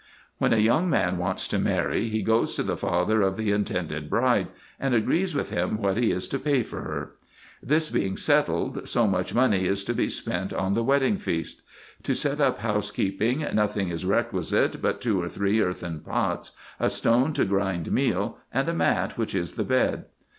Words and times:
When 0.39 0.51
a 0.51 0.57
young 0.57 0.89
man 0.89 1.19
wants 1.19 1.47
to 1.49 1.59
marry, 1.59 2.09
he 2.09 2.23
goes 2.23 2.55
to 2.55 2.63
the 2.63 2.75
father 2.75 3.21
of 3.21 3.37
the 3.37 3.51
intended 3.51 4.09
bride, 4.09 4.47
and 4.79 4.95
agrees 4.95 5.35
with 5.35 5.51
him 5.51 5.77
what 5.77 5.95
he 5.95 6.09
is 6.09 6.27
to 6.29 6.39
pay 6.39 6.63
for 6.63 6.81
her. 6.81 7.11
This 7.61 7.91
being 7.91 8.17
settled, 8.17 8.89
so 8.89 9.05
much 9.05 9.35
money 9.35 9.65
is 9.65 9.83
to 9.83 9.93
be 9.93 10.09
spent 10.09 10.53
on 10.53 10.73
the 10.73 10.83
wedding 10.83 11.17
day 11.17 11.21
feast. 11.21 11.61
To 12.01 12.15
set 12.15 12.41
up 12.41 12.61
house 12.61 12.89
keeping 12.89 13.45
nothing 13.53 13.89
is 13.89 14.03
requisite 14.03 14.81
but 14.81 15.01
two 15.01 15.21
or 15.21 15.29
three 15.29 15.61
earthen 15.61 15.99
pots, 15.99 16.53
a 16.79 16.89
stone 16.89 17.31
to 17.33 17.45
grind 17.45 17.91
meal, 17.91 18.39
and 18.51 18.67
a 18.69 18.73
mat, 18.73 19.19
which 19.19 19.35
is 19.35 19.51
the 19.51 19.63
bed. 19.63 20.05